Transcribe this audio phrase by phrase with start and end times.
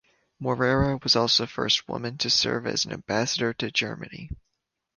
[0.41, 4.31] Morera was also the first woman to serve as Ambassador to Germany.